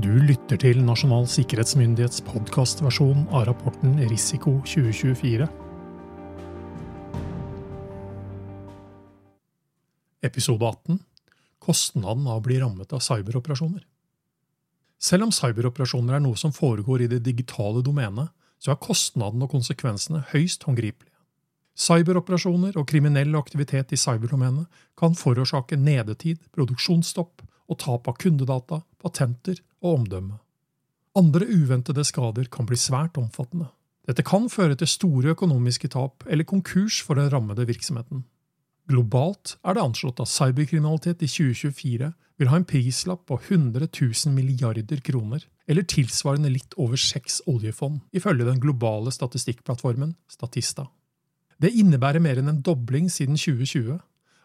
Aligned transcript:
Du 0.00 0.12
lytter 0.24 0.56
til 0.56 0.78
Nasjonal 0.86 1.26
sikkerhetsmyndighets 1.28 2.22
podkastversjon 2.24 3.26
av 3.36 3.42
rapporten 3.48 3.98
Risiko 4.08 4.54
2024. 4.64 5.44
Episode 10.24 10.70
18 10.70 11.00
Kostnaden 11.60 12.30
av 12.30 12.38
å 12.38 12.44
bli 12.46 12.56
rammet 12.62 12.94
av 12.96 13.02
cyberoperasjoner. 13.04 13.82
Selv 14.96 15.26
om 15.26 15.34
cyberoperasjoner 15.36 16.16
er 16.16 16.24
noe 16.24 16.38
som 16.38 16.54
foregår 16.54 17.04
i 17.04 17.12
det 17.12 17.20
digitale 17.26 17.82
domenet, 17.84 18.32
så 18.62 18.72
er 18.72 18.80
kostnaden 18.80 19.44
og 19.44 19.52
konsekvensene 19.52 20.22
høyst 20.32 20.64
håndgripelige. 20.68 21.12
Cyberoperasjoner 21.76 22.78
og 22.80 22.88
kriminell 22.88 23.36
aktivitet 23.36 23.92
i 23.92 24.00
cyberdomenet 24.00 24.84
kan 24.96 25.18
forårsake 25.18 25.76
nedetid, 25.76 26.40
produksjonsstopp 26.54 27.44
og 27.68 27.82
tap 27.84 28.08
av 28.08 28.16
kundedata, 28.22 28.80
patenter 29.02 29.60
og 29.82 30.00
omdømme. 30.00 30.38
Andre 31.18 31.46
uventede 31.46 32.04
skader 32.06 32.46
kan 32.52 32.68
bli 32.68 32.78
svært 32.78 33.18
omfattende. 33.18 33.68
Dette 34.06 34.24
kan 34.26 34.48
føre 34.50 34.76
til 34.78 34.88
store 34.90 35.34
økonomiske 35.34 35.90
tap 35.92 36.24
eller 36.26 36.46
konkurs 36.48 37.00
for 37.02 37.18
den 37.18 37.30
rammede 37.32 37.66
virksomheten. 37.68 38.24
Globalt 38.90 39.56
er 39.62 39.76
det 39.76 39.84
anslått 39.84 40.22
at 40.22 40.30
cyberkriminalitet 40.30 41.22
i 41.22 41.28
2024 41.30 42.12
vil 42.40 42.48
ha 42.48 42.56
en 42.56 42.66
prislapp 42.66 43.26
på 43.28 43.36
100 43.36 43.90
000 43.92 44.34
milliarder 44.34 45.02
kroner, 45.04 45.44
eller 45.68 45.84
tilsvarende 45.86 46.50
litt 46.50 46.74
over 46.80 46.98
seks 46.98 47.42
oljefond, 47.46 48.00
ifølge 48.16 48.48
den 48.48 48.62
globale 48.62 49.12
statistikkplattformen 49.12 50.16
Statista. 50.30 50.86
Det 51.60 51.74
innebærer 51.76 52.22
mer 52.24 52.40
enn 52.40 52.48
en 52.48 52.62
dobling 52.64 53.10
siden 53.12 53.36
2020, 53.36 53.98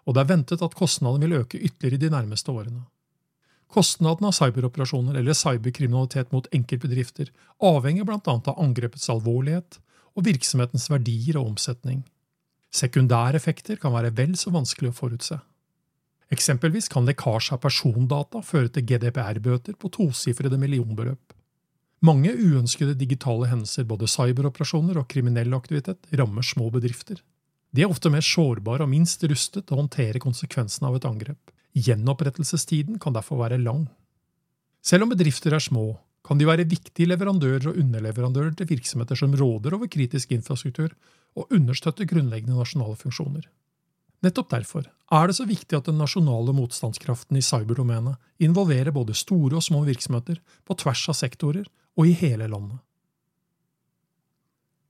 og 0.06 0.14
det 0.14 0.22
er 0.22 0.30
ventet 0.34 0.66
at 0.66 0.76
kostnadene 0.76 1.26
vil 1.26 1.40
øke 1.40 1.62
ytterligere 1.62 2.04
de 2.04 2.12
nærmeste 2.14 2.52
årene. 2.52 2.84
Kostnaden 3.72 4.28
av 4.30 4.36
cyberoperasjoner 4.38 5.18
eller 5.20 5.36
cyberkriminalitet 5.36 6.32
mot 6.32 6.48
enkeltbedrifter 6.54 7.32
avhenger 7.64 8.08
bl.a. 8.08 8.20
av 8.24 8.60
angrepets 8.62 9.10
alvorlighet 9.12 9.80
og 10.16 10.28
virksomhetens 10.28 10.88
verdier 10.92 11.40
og 11.40 11.54
omsetning. 11.54 12.04
Sekundæreffekter 12.76 13.80
kan 13.82 13.94
være 13.96 14.14
vel 14.16 14.36
så 14.40 14.52
vanskelig 14.54 14.92
å 14.92 14.98
forutse. 14.98 15.40
Eksempelvis 16.34 16.90
kan 16.92 17.06
lekkasje 17.08 17.56
av 17.56 17.62
persondata 17.64 18.42
føre 18.44 18.72
til 18.74 18.86
GDPR-bøter 18.90 19.78
på 19.80 19.92
tosifrede 19.94 20.58
millionbeløp. 20.60 21.36
Mange 22.06 22.34
uønskede 22.34 22.98
digitale 22.98 23.48
hendelser, 23.50 23.86
både 23.88 24.10
cyberoperasjoner 24.12 25.00
og 25.00 25.08
kriminell 25.10 25.54
aktivitet, 25.58 26.02
rammer 26.20 26.46
små 26.46 26.70
bedrifter. 26.74 27.22
De 27.76 27.84
er 27.84 27.92
ofte 27.92 28.12
mer 28.12 28.26
sårbare 28.26 28.86
og 28.86 28.92
minst 28.92 29.24
rustet 29.28 29.66
til 29.66 29.76
å 29.76 29.82
håndtere 29.84 30.22
konsekvensene 30.24 30.90
av 30.90 30.98
et 31.00 31.08
angrep. 31.08 31.54
Gjenopprettelsestiden 31.76 33.00
kan 33.04 33.16
derfor 33.16 33.42
være 33.42 33.60
lang. 33.60 33.86
Selv 34.86 35.04
om 35.04 35.12
bedrifter 35.12 35.56
er 35.56 35.64
små, 35.64 35.98
kan 36.26 36.40
de 36.40 36.48
være 36.48 36.66
viktige 36.70 37.10
leverandører 37.12 37.68
og 37.70 37.78
underleverandører 37.82 38.56
til 38.58 38.70
virksomheter 38.70 39.20
som 39.20 39.36
råder 39.36 39.76
over 39.76 39.90
kritisk 39.92 40.32
infrastruktur 40.32 40.96
og 41.36 41.52
understøtter 41.54 42.08
grunnleggende 42.10 42.58
nasjonale 42.58 42.96
funksjoner. 42.98 43.46
Nettopp 44.26 44.50
derfor 44.50 44.88
er 45.14 45.28
det 45.28 45.36
så 45.38 45.46
viktig 45.46 45.78
at 45.78 45.86
den 45.90 46.00
nasjonale 46.02 46.56
motstandskraften 46.56 47.38
i 47.38 47.44
cyberdomenet 47.46 48.18
involverer 48.42 48.96
både 48.96 49.14
store 49.14 49.60
og 49.60 49.66
små 49.66 49.84
virksomheter 49.86 50.40
på 50.66 50.78
tvers 50.82 51.04
av 51.12 51.20
sektorer 51.20 51.68
og 52.00 52.10
i 52.10 52.16
hele 52.18 52.48
landet. 52.50 52.80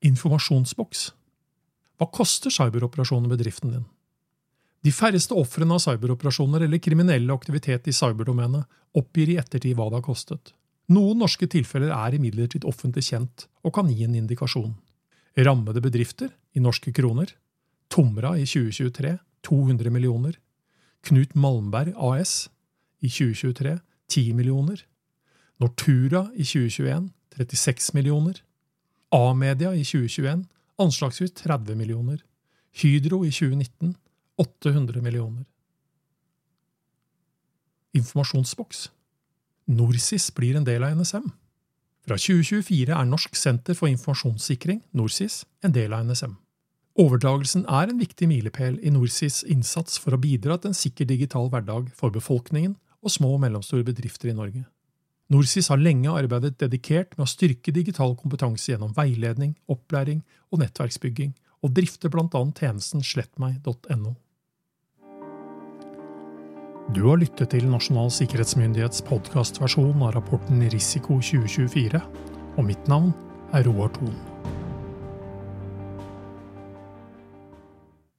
Informasjonsboks 0.05 1.09
Hva 1.97 2.07
koster 2.13 2.53
cyberoperasjonen 2.53 3.31
bedriften 3.31 3.73
din? 3.73 3.85
De 4.85 4.91
færreste 4.93 5.33
ofrene 5.33 5.73
av 5.73 5.81
cyberoperasjoner 5.81 6.67
eller 6.67 6.81
kriminelle 6.83 7.33
aktivitet 7.33 7.87
i 7.89 7.93
cyberdomenet 7.95 8.67
oppgir 8.99 9.31
i 9.33 9.39
ettertid 9.41 9.73
hva 9.77 9.87
det 9.89 9.97
har 9.97 10.05
kostet. 10.05 10.51
Noen 10.93 11.17
norske 11.17 11.47
tilfeller 11.49 11.89
er 11.95 12.17
imidlertid 12.19 12.67
offentlig 12.69 13.07
kjent 13.07 13.47
og 13.65 13.73
kan 13.73 13.89
gi 13.89 14.05
en 14.05 14.17
indikasjon. 14.19 14.75
Rammede 15.41 15.81
bedrifter 15.81 16.29
i 16.53 16.61
norske 16.61 16.93
kroner 16.93 17.33
Tomra 17.89 18.35
i 18.37 18.45
2023 18.45 19.17
200 19.45 19.89
millioner. 19.93 20.37
Knut 21.05 21.33
Malmberg 21.33 21.93
AS 21.97 22.47
i 23.01 23.09
2023 23.09 23.79
10 24.09 24.33
millioner. 24.37 24.85
Nortura 25.61 26.27
i 26.35 26.45
2021 26.45 27.09
36 27.35 27.93
millioner. 27.97 28.41
A-media 29.09 29.73
i 29.73 29.83
2021 29.83 30.45
anslagsvis 30.77 31.33
30 31.41 31.75
millioner. 31.75 32.21
Hydro 32.75 33.23
i 33.25 33.31
2019 33.31 33.95
800 34.41 35.01
millioner. 35.01 35.45
Informasjonsboks. 37.95 38.89
NorSIS 39.65 40.29
blir 40.35 40.57
en 40.59 40.65
del 40.67 40.83
av 40.83 40.97
NSM. 40.97 41.29
Fra 42.05 42.17
2024 42.21 42.93
er 42.93 43.07
Norsk 43.09 43.37
senter 43.39 43.73
for 43.77 43.89
informasjonssikring, 43.89 44.83
NorSIS, 44.93 45.45
en 45.65 45.73
del 45.73 45.95
av 45.95 46.05
NSM. 46.05 46.35
Overdragelsen 47.01 47.65
er 47.65 47.89
en 47.89 47.99
viktig 47.99 48.27
milepæl 48.29 48.77
i 48.79 48.91
NorSIS 48.93 49.41
innsats 49.51 49.97
for 49.99 50.15
å 50.15 50.21
bidra 50.21 50.59
til 50.59 50.71
en 50.71 50.77
sikker 50.77 51.07
digital 51.09 51.49
hverdag 51.51 51.89
for 51.97 52.13
befolkningen 52.13 52.77
og 53.03 53.11
små 53.11 53.33
og 53.35 53.41
mellomstore 53.43 53.83
bedrifter 53.87 54.31
i 54.31 54.35
Norge. 54.37 54.63
NorSIS 55.33 55.71
har 55.73 55.81
lenge 55.81 56.13
arbeidet 56.13 56.59
dedikert 56.61 57.17
med 57.17 57.25
å 57.25 57.31
styrke 57.31 57.73
digital 57.73 58.13
kompetanse 58.19 58.69
gjennom 58.69 58.93
veiledning, 58.95 59.55
opplæring 59.65 60.21
og 60.53 60.61
nettverksbygging, 60.61 61.33
og 61.65 61.73
drifter 61.73 62.13
bl.a. 62.13 62.29
tjenesten 62.29 63.01
slettmeg.no. 63.03 64.13
Du 66.93 67.07
har 67.07 67.17
lyttet 67.17 67.49
til 67.49 67.65
Nasjonal 67.65 68.11
sikkerhetsmyndighets 68.13 69.01
podkastversjon 69.07 70.03
av 70.05 70.11
rapporten 70.19 70.61
Risiko 70.69 71.17
2024, 71.17 72.01
og 72.59 72.67
mitt 72.67 72.91
navn 72.91 73.09
er 73.57 73.65
Roar 73.65 73.89
Thon. 73.95 74.13